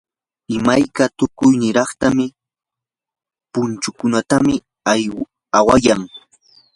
imayka 0.55 1.03
tukuy 1.17 1.53
niraq 1.61 1.89
punchutam 3.51 4.45
awaykan. 5.57 6.01